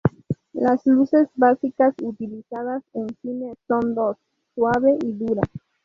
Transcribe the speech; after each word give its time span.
Las 0.53 0.83
luces 0.87 1.29
básicas 1.35 1.93
utilizadas 2.01 2.81
en 2.95 3.05
cine 3.21 3.53
son 3.67 3.93
dos: 3.93 4.17
suave 4.55 4.97
y 4.99 5.11
dura. 5.11 5.43